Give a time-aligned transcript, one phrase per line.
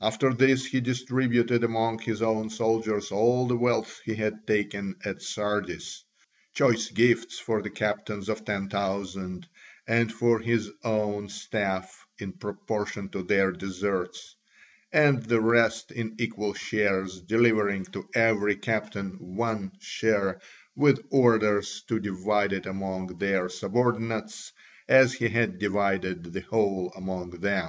[0.00, 5.20] After this he distributed among his own soldiers all the wealth he had taken at
[5.20, 6.04] Sardis,
[6.54, 9.46] choice gifts for the captains of ten thousand
[9.86, 14.36] and for his own staff in proportion to their deserts,
[14.90, 20.40] and the rest in equal shares, delivering to every captain one share
[20.76, 24.50] with orders to divide it among their subordinates
[24.88, 27.68] as he had divided the whole among them.